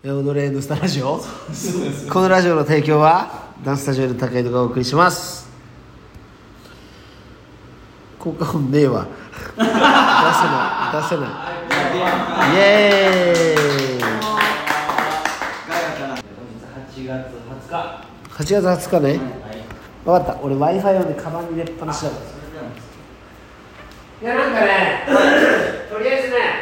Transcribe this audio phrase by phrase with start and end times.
[0.00, 1.18] え踊れヌスタラジオ。
[2.12, 5.50] このラジオの提供はダンススタジオの高井戸がお送りします。
[8.20, 9.08] 効果音ねえわ。
[9.56, 11.02] 出せない。
[11.02, 11.28] 出せない。
[12.54, 14.02] イエーイ。
[16.76, 17.34] 8月
[17.66, 19.00] 20日8月20日。
[19.00, 19.18] ねはい
[20.04, 20.40] 分かった。
[20.40, 22.16] 俺 w i f i をねカバンに入れっぱなしだか
[24.22, 24.30] ら。
[24.30, 25.06] いやなんかね
[25.90, 26.57] とりあえずね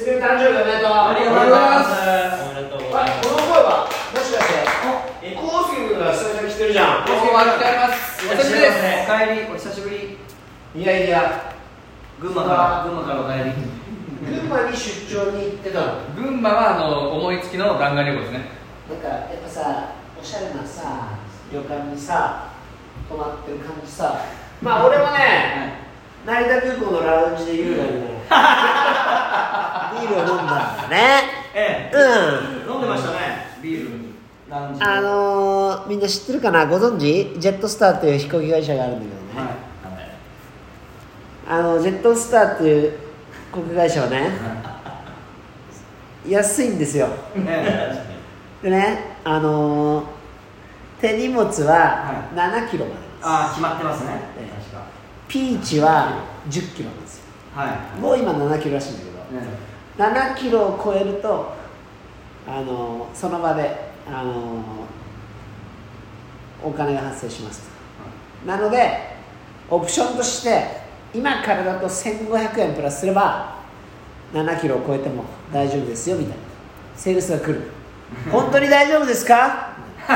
[0.00, 0.96] すぐ誕生日おめでとう。
[0.96, 1.92] ありがとうございます。
[2.40, 3.20] おめでとうございます。
[3.20, 7.04] あこの声はもしかしてえコウスケ君が久々に来てるじゃん。
[7.04, 8.24] どうもありがとうございます。
[8.24, 8.80] お久しぶりです。
[8.80, 9.44] おかえり。
[9.44, 10.16] お久しぶり。
[10.72, 11.52] いやいや
[12.16, 13.52] 群馬から群馬からおかえり
[14.24, 16.08] 群馬に出張に行ってたの。
[16.16, 18.48] 群馬はあの思いつきの弾丸旅行ですね。
[18.88, 21.12] なんかやっぱさおしゃれなさ
[21.52, 22.48] 旅館にさ
[23.04, 24.16] 泊まってる感じさ。
[24.64, 25.76] まあ俺もね、
[26.24, 28.24] 成田空港のラウンジで優雅にね
[29.92, 30.96] ビールを飲んだね。
[31.54, 32.00] えうん。
[32.68, 33.16] え飲んでましたね。
[33.62, 33.90] ビール
[34.50, 36.66] あのー、みんな知ってるかな？
[36.66, 37.38] ご存知？
[37.38, 39.56] ジェットスターという飛行機会社があるんだけどね、はい。
[41.48, 42.98] あのジェットスターっていう
[43.52, 44.30] 航空会社はね
[46.26, 47.06] 安いんですよ。
[47.36, 48.04] え
[48.62, 50.06] でねあのー
[51.00, 54.20] 手荷物は7キロまでです、ああ決まってますね。
[54.38, 54.84] えか。
[55.28, 57.24] ピーチは10キロなんですよ。
[57.54, 57.98] はい。
[57.98, 59.19] もう今7キロらしいんだけど、
[59.98, 61.52] 7キロを超えると
[62.48, 64.40] あのーその場であのー
[66.62, 67.70] お金が発生します。
[68.44, 69.16] となので
[69.70, 70.80] オプションとして
[71.14, 73.56] 今からだと1500円プラスすれば
[74.34, 76.42] 7キロを超えても大丈夫ですよみたいな。
[76.96, 77.62] セールスが来る。
[78.30, 79.70] 本当に大丈夫ですか？
[80.10, 80.14] め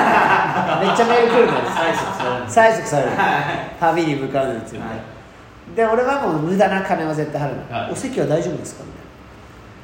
[0.93, 1.71] っちゃメール来るんで
[2.51, 3.11] す催促される。
[3.81, 5.77] 旅に向かうのについて、はい。
[5.77, 7.57] で俺はもう無駄な金は絶対払う。
[7.73, 7.93] の、はい。
[7.93, 8.85] お席は大丈夫ですか？
[8.85, 9.04] みたいな。
[9.04, 9.04] で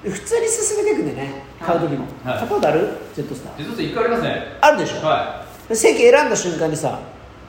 [0.02, 1.42] 普通に進めていくんでね。
[1.60, 2.38] 買う時も、はい。
[2.38, 2.88] 買ったことある？
[3.14, 3.58] ジェットスター。
[3.58, 4.58] 実は一回ありますね。
[4.60, 6.98] あるでしょ、はで席選んだ瞬間にさ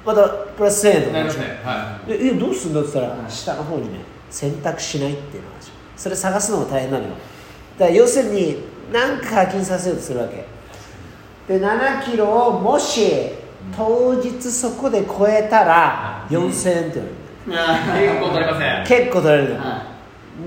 [0.05, 1.11] またプラス1000円とい。
[1.11, 1.45] かなりますね。
[1.63, 3.31] はでえどうすんだって言ったら、はい。
[3.31, 3.99] 下の方にね
[4.29, 5.71] 選択しないっていうのがあるでしょ。
[5.95, 7.09] それ探すのも大変なのよ。
[7.77, 8.57] だから要するに
[8.91, 10.45] 何か課金させようとするわけ。
[11.47, 13.29] で7キロをもし
[13.75, 17.01] 当日そこで超えたら4000円って
[17.47, 18.09] 言われる。
[18.09, 18.85] 結構取れません。
[18.99, 19.85] 結構取れるの、は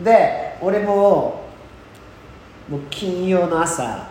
[0.05, 1.44] で俺も
[2.69, 4.09] もう金曜の朝。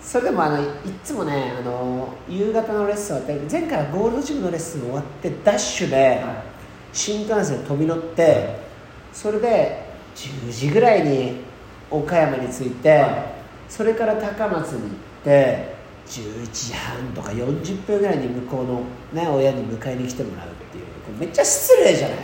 [0.00, 0.66] それでもあのい
[1.02, 6.42] つもねあの夕方のレッスン終わって前回はゴールドジムのレッスン終わってダッシュでは
[6.92, 8.56] 新幹線飛び乗って
[9.12, 9.82] それで
[10.14, 11.40] 10時ぐらいに
[11.90, 13.34] 岡山に着いて、はい。
[13.68, 14.90] それから高松に行っ
[15.24, 15.74] て
[16.06, 20.84] 11時半とか40分ぐらいに向こうの、ね、親に迎えに来てもらうっていう
[21.18, 22.18] めっちゃ失礼じゃない？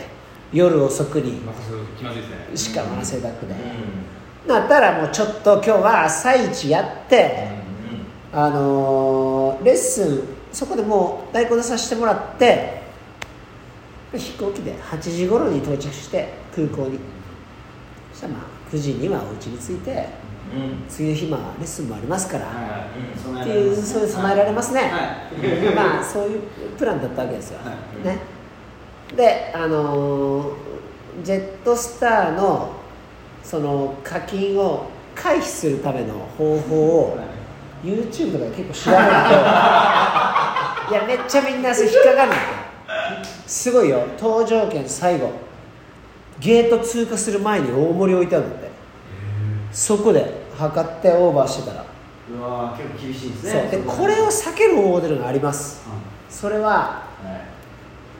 [0.53, 1.41] 夜遅くに。
[2.55, 3.57] しかも汗だくで、う
[4.47, 7.47] なったらもうちょっと今日は朝一やって、
[8.33, 12.81] あのーレッスンそこでもう代行でさせてもらって
[14.13, 16.99] 飛行機で8時頃に到着して空港に。
[18.11, 20.07] そしたらまあ9時にはお家に着いてんうん。
[20.89, 22.89] 次の日まあレッスンもありますから、は
[23.25, 23.29] い。
[23.29, 23.41] うん。
[23.41, 25.71] っていうそういう備えられますね、はい。
[25.75, 26.41] まあそういう
[26.77, 27.71] プランだったわけですよ、は
[28.03, 28.05] い。
[28.05, 28.19] ね。
[29.15, 30.53] であのー
[31.23, 32.80] ジェットスターの
[33.43, 37.17] その課金を回避するための方法を
[37.83, 39.09] YouTube とかで結構調べると
[40.91, 42.35] いやめっちゃみんなそれ引っかかるん
[43.47, 44.03] すごいよ。
[44.17, 45.31] 搭乗券最後。
[46.39, 48.71] ゲート通過する前に大盛り置いてあるんだって
[49.71, 51.85] そこで測ってオーバーしてたら。
[52.33, 53.67] うわー結構厳しいですね。
[53.71, 54.07] でこ。
[54.07, 55.85] れを避ける方法というのがあります
[56.29, 57.05] それはは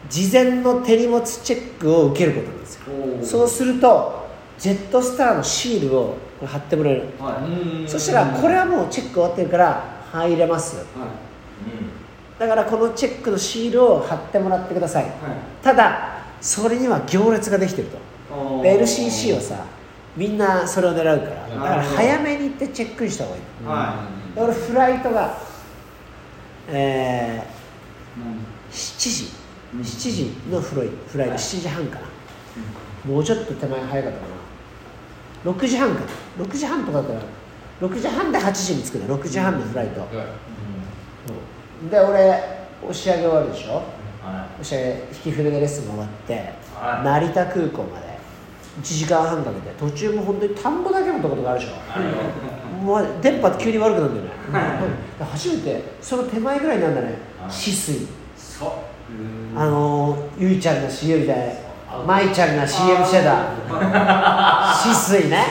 [0.09, 0.11] い。
[0.11, 2.83] 事前の手荷物チェックを受けることなんですよ。
[3.23, 4.20] そうすると
[4.61, 7.07] ジェットスターのシールを貼ってもらえる。
[7.19, 7.41] は
[7.83, 7.89] い。
[7.89, 10.85] そしたらこれはもうチェック終わってるから入れますはい。
[12.39, 15.03] だからこのチェックのシールを貼ってもらってください。
[15.05, 15.13] はい。
[15.63, 17.97] ただそれには行列ができてると。
[18.63, 19.65] LCC はさ
[20.15, 21.49] みんなそれを狙うから。
[21.49, 23.41] だから早めに行ってチェックインした方がいい。
[23.65, 24.05] は
[24.35, 25.39] で俺フライトが
[26.69, 27.41] え
[28.69, 29.31] いー、7時。
[29.73, 29.79] うん。
[29.81, 31.33] 7時のフロイフライト。
[31.33, 31.39] はい。
[31.39, 34.40] 7時半かな、もうちょっと手前早かったかな
[35.43, 36.01] 6時半か。
[36.01, 37.19] な6時半とかだったら
[37.81, 40.09] 6時半で8時に着くね6時半のフライト、はい。
[41.81, 41.89] うん。
[41.89, 42.43] で俺
[42.83, 43.83] 押し上げ終わるでしょ？
[44.23, 47.05] は押し上げ引き船でレッスンが終わって、はい。
[47.05, 48.11] 成田空港まで。
[48.79, 49.69] 1時間半かけて。
[49.77, 51.73] 途中も本当に田んぼだけのとことかあるでしょ、
[52.81, 54.31] もう電波急に悪くなるんだよね、
[55.19, 55.25] うん。
[55.25, 57.17] 初めてその手前ぐらいになるんだね。
[57.41, 57.49] はい。
[57.49, 58.07] 止水
[59.57, 61.37] あのー、ゆいちゃんの CM みたい
[61.91, 63.51] な舞ちゃんが CM してた
[64.89, 65.45] 止水ね。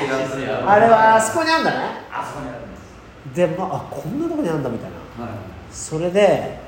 [0.67, 1.77] あれはあそこにあるんだね。
[2.13, 3.37] あそこにあるんです。
[3.37, 5.25] でもあこんなとこにあるんだみたいな。
[5.25, 5.35] はい。
[5.71, 6.59] それで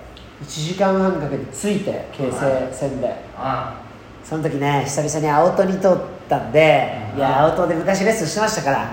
[0.45, 3.15] 1時間半かけて着いて京成線で。
[3.37, 3.75] あ
[4.25, 5.91] その時ね久々に青戸に通っ
[6.29, 8.87] たんでいや青戸で昔レッスンしてましたから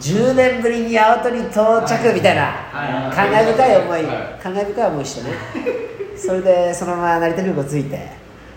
[0.00, 3.14] 10年ぶりに青戸に到着みたいなはい。
[3.14, 4.42] 感慨深い思いはい。
[4.42, 5.36] 感慨深い思いしてね。
[6.16, 8.08] それでそのまま成田空港着いて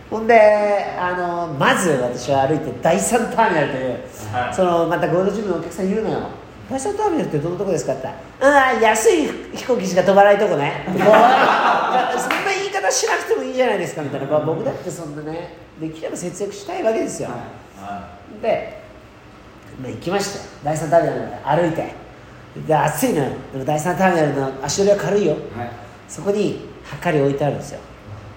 [0.09, 3.92] ほんであのまず私は歩いて第三ターミナルという、
[4.31, 4.54] はい。
[4.54, 6.30] そのまたゴールドジムのお客さんいるのよ。
[6.69, 8.04] 第三ターミナルってどのとこですかって。
[8.04, 11.07] 言ったら「ああ安い飛行機しか飛ばないとこね 」そんな
[12.56, 18.10] 言い方しなくてもいいじゃないですかみたいな、まあ、僕だってそんなねできれば節約したいわけですよ、は
[18.42, 18.81] で、
[19.81, 20.39] まあ、行きました。
[20.39, 22.07] よ第三ターミナルまで歩いて。
[22.65, 23.31] で暑いのよ。
[23.53, 25.33] でも第三ターミナルの足取りは軽いよ。
[25.33, 25.71] いはい。
[26.07, 27.80] そこに測り置いてあるんですよ。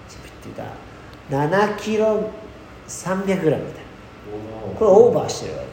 [0.07, 0.63] チップっていうか
[1.31, 2.29] 7キロ
[2.87, 4.77] 300グラムみたいな。
[4.77, 5.63] これオーバーしてるわ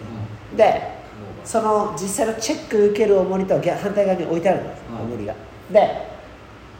[0.50, 0.56] け。
[0.56, 0.98] で
[1.44, 5.34] その実際のチェック受ける重りとは逆反対側に置いてあるんですうん重りが。
[5.70, 6.08] で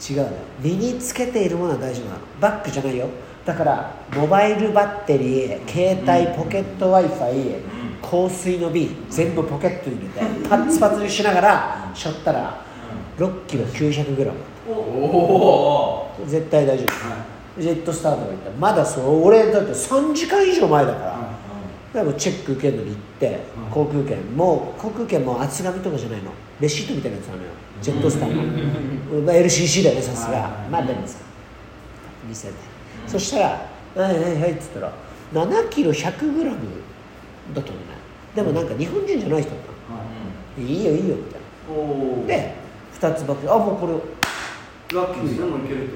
[0.09, 0.23] 違うの。
[0.25, 0.31] よ
[0.61, 2.19] 身につけているものは大丈夫なの。
[2.41, 3.09] バッグじゃないよ。
[3.45, 7.35] だからモバイルバッテリー携帯ポケット w i f i
[8.03, 12.63] 香水の瓶全部ポケットに入れてパツパツにしながらしょったら
[13.17, 14.39] 6キロ900グラム。
[14.69, 20.99] おお絶対大丈夫ジェットスターとか行ったらまだそう俺だって3時間以上前だか
[21.93, 23.71] ら、でもチェック受けるのに行って、うん。
[23.71, 24.37] 航空券。
[24.37, 26.31] もう航空券も厚紙とかじゃないの。
[26.61, 27.49] レシートみたいなやつなのよ。
[27.81, 28.43] ジェットスターの、
[29.23, 31.19] まあ、LCC だよねさすが、まあでもさ
[32.29, 32.55] 見せて、
[33.07, 33.45] そしたら
[33.95, 34.93] 「はいはいはい」っつったら
[35.33, 36.59] 7キロ100グラム
[37.55, 37.85] だったのね。
[38.35, 39.61] でもなんか日本人じゃない人だっ
[40.57, 40.69] たの。
[40.69, 40.81] い。
[40.81, 42.27] いよいいよみたいな。
[42.27, 42.55] で
[43.01, 43.93] 2つバックあもうこれ
[44.99, 45.89] ラッキーですねもういける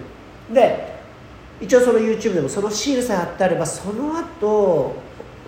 [0.49, 0.55] と。
[0.55, 0.92] で
[1.61, 4.95] 一応その YouTube でもそのシールさえ貼ってあればその後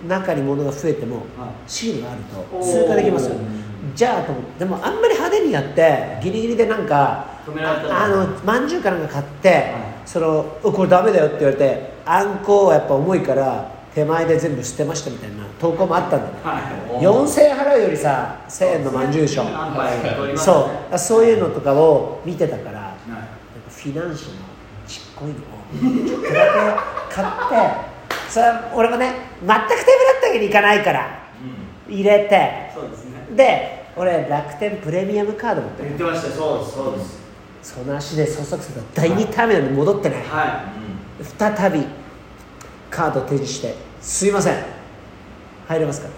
[0.07, 1.25] 中に物が増えてもはい。
[1.67, 3.29] シールがあると通過できます。
[3.29, 3.37] よ
[3.95, 4.59] じゃあと思って。
[4.61, 9.73] でもあんまり派手にやってギリギリでなんかああのまんじゅうかなんか買って、
[10.07, 10.09] い。
[10.09, 16.33] そのうこれダメだよって言われてあんこはやっぱ重いから手前で全部捨てましたみたいな投稿もあったんだよ。
[16.43, 16.61] は
[17.01, 17.03] い。
[17.03, 19.45] 4000円払うよりさ1000円のまんじゅうでしょ。
[19.45, 20.99] 何杯か取りますそう。
[20.99, 23.11] そういうのとかを見てたからはい。
[23.11, 23.29] なんか
[23.71, 24.37] フィナンシェの
[24.87, 25.35] ちっこいの。
[25.35, 27.95] をちょっとだけ買って
[28.29, 31.25] それは俺もね全く手ぶらったわけにいかないから
[31.89, 32.71] 入れて。
[32.75, 33.27] そうですね。
[33.37, 35.89] で俺楽天プレミアムカード持ってる。
[35.91, 37.25] 言ってましたそうですそうです。
[37.63, 40.71] その足で捜索すると第2ターミナルに戻ってねは
[41.39, 41.87] 再び
[42.91, 44.57] カード提示して「すいません。
[45.67, 46.09] 入れますか?」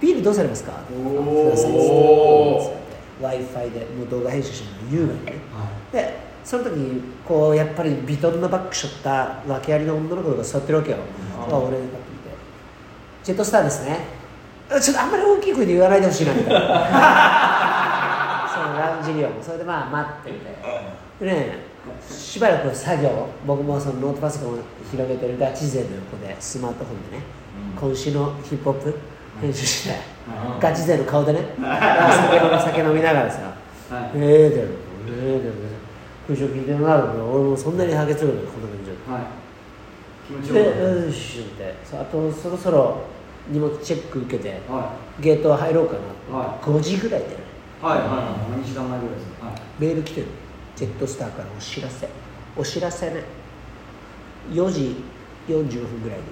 [0.00, 1.48] ビールどうされますか?」おー。
[1.48, 5.32] くださいっつって w i f i でもう動画編集してるの優雅にね。
[5.92, 5.96] い。
[5.96, 10.98] でその時にこうやっぱりヴィトンのバッグしょった訳ありの女の子が座ってるわけよ、
[11.38, 11.88] あ俺がパッと見て
[13.24, 14.00] 「ジェットスターですね」
[14.70, 16.34] あちょっとあんまり大きい声で言わないでほしいな。
[16.34, 16.60] みたいな
[18.52, 21.24] そのラウンジにはそれでまあ待ってて。
[21.24, 21.74] でね
[22.08, 24.58] しばらく作業僕もそのノートパソコンを
[24.90, 25.38] 広げてる。
[25.38, 27.22] ガチ勢の横でスマートフォンでね、
[27.78, 28.98] 今週のヒップホップ
[29.40, 29.96] 編集して、
[30.54, 30.60] うん。
[30.60, 33.54] ガチ勢の顔でね酒飲み酒飲みながらさ。
[33.90, 34.10] はい。
[34.16, 34.68] ええだよ、
[35.08, 35.52] ええだよ、
[36.26, 39.44] 空食聞いてもらうの俺もそんなにハゲつるのこんな感じはい。
[40.26, 43.02] 気持ちで、よかっよしってあとそろそろ
[43.50, 45.96] 荷物チェック受けてたはゲート入ろうか
[46.30, 47.34] な、は5時ぐらいでね。
[47.82, 48.04] いはいは
[48.48, 48.50] い。
[48.50, 49.26] 何時間前ぐらいです。
[49.32, 49.54] かはい。
[49.78, 50.26] メール来てる。
[50.74, 52.08] ジェットスターからお知らせ。
[52.56, 53.22] お知らせね。
[54.50, 54.96] 4時
[55.46, 56.24] 45分ぐらいに。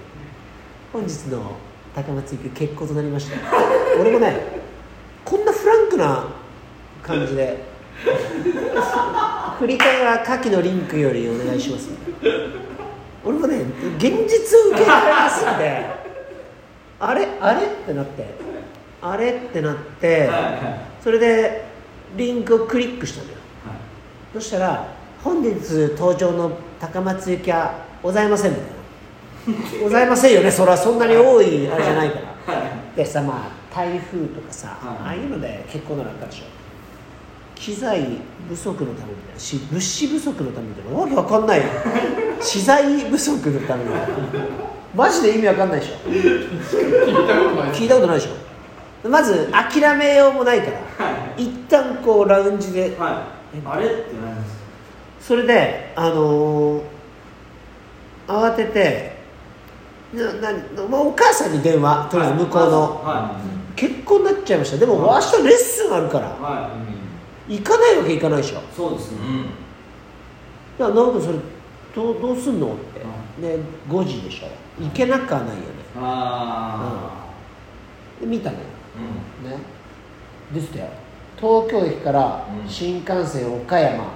[0.93, 1.57] 本日の
[1.95, 3.37] 高松行き結構となりました。
[4.01, 4.63] 俺もね
[5.25, 6.29] こんなフランクな
[7.03, 7.63] 感じで
[9.59, 11.91] 振り替えは下記のリンクよりお願いします。
[13.25, 13.63] 俺もね
[13.99, 15.87] 現実を受け入れなすぎて
[16.99, 18.27] あれあれってなって。
[19.01, 20.21] あれってなって。
[20.21, 21.65] はいはいそれで
[22.17, 23.39] リンクをクリックしたのよ。
[24.35, 24.87] そしたら
[25.25, 25.51] 「本日
[25.99, 28.67] 登場の高松行きはございません」みたい
[29.79, 30.51] な「ございませんよね。
[30.51, 32.63] それはそんなに多いあれじゃないから」
[32.95, 34.79] でさまあ台風とかさ、はい。
[35.07, 36.45] ああいうので結構なのあったでしょ
[37.55, 38.19] 機材
[38.49, 39.41] 不足のためみたいな。
[39.41, 41.01] し物資不足のためみたいな。
[41.01, 41.63] わけわかんない
[42.41, 44.09] 資材不足のためみたいな。
[44.95, 45.93] マジで意味わかんないでしょ。
[46.11, 47.83] 聞いたことないです。
[47.83, 49.09] 聞いたことないでしょ。
[49.09, 50.79] まず諦めようもないから。
[51.37, 52.97] 一旦こうラウンジで。
[52.99, 53.11] は
[53.55, 53.59] い。
[53.67, 54.57] あれって何です。
[54.57, 54.63] か
[55.21, 56.83] それであのー
[58.27, 59.13] 慌てて
[60.13, 60.53] なな、
[60.89, 63.41] まあ、お母さんに電話とりあえず向こうの、は
[63.75, 64.77] 結婚になっちゃいました。
[64.77, 66.27] でも明日レッスンあるから。
[66.27, 66.31] い。
[66.31, 66.71] は
[67.49, 68.59] 行かないわけいかないでしょ。
[68.59, 69.19] いそうですね。
[70.79, 71.39] いや直人それ
[71.95, 72.77] どうどうすんのっ
[73.39, 73.57] て、ね、
[73.89, 74.49] 5時でしょ。
[74.83, 75.63] 行けなくはないよね。
[75.97, 77.27] あ
[78.21, 78.63] で見たのよ。
[79.45, 79.59] うね。
[80.53, 80.89] でしたよ。
[81.37, 82.69] 東京駅からうん。
[82.69, 84.07] 新幹線岡山、ん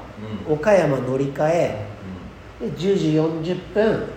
[0.48, 0.54] うん。
[0.54, 1.86] 岡山乗り換え。
[2.60, 4.08] で10時40分。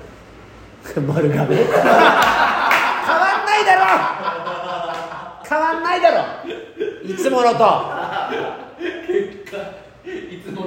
[1.07, 1.55] 丸亀。
[1.65, 3.85] 変わんないだろ。
[5.49, 6.23] 変わんないだろ。
[7.03, 7.98] いつものと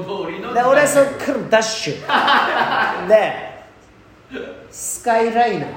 [0.05, 1.95] 通りので俺そっからダッシュ。
[3.09, 3.53] で
[4.71, 5.75] スカイライナーみ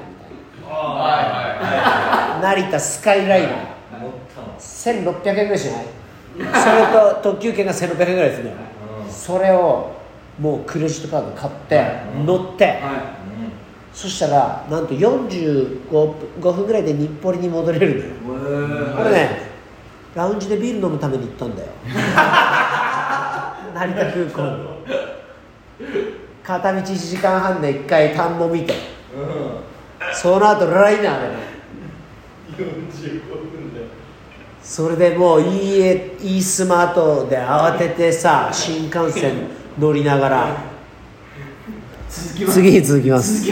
[0.62, 3.52] たいはいはな成田スカイライナー。
[3.52, 3.62] いはい。
[4.02, 5.14] 持ったの。
[5.14, 5.86] 1600円ぐらいしない？
[6.36, 6.48] それ
[6.88, 8.54] と特急券が1600円ぐらいですね
[9.06, 9.12] うん。
[9.12, 9.92] それを
[10.40, 11.86] もうクレジットカード買って
[12.18, 12.80] うん乗って。
[12.84, 12.92] あは
[13.94, 18.96] そしたらなんと45分5分ぐらいで日暮里に戻れるのよ。
[18.98, 19.42] これね
[20.14, 21.70] ラウンジでビール飲むために行ったんだよ
[23.86, 24.66] 成田空港に
[26.44, 28.74] 片道1時間半で1回田んぼ見て。
[28.74, 28.78] う
[30.14, 31.34] その後ライナーでね。
[31.34, 32.66] ん
[32.98, 33.82] 45分で
[34.64, 39.34] それでもういいえいいスマートで慌ててさ新幹線
[39.80, 40.76] 乗りながら。
[42.10, 43.52] 次に続きます